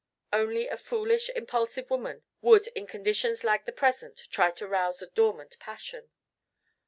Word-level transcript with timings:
Only 0.33 0.67
a 0.67 0.77
foolish 0.77 1.29
impulsive 1.35 1.91
woman 1.91 2.23
would 2.41 2.65
in 2.69 2.87
conditions 2.87 3.43
like 3.43 3.65
the 3.65 3.71
present 3.71 4.23
try 4.31 4.49
to 4.49 4.67
rouse 4.67 5.03
a 5.03 5.05
dormant 5.05 5.59
passion. 5.59 6.09